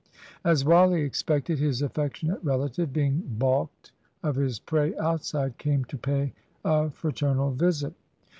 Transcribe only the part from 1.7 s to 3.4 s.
affectionate relative, being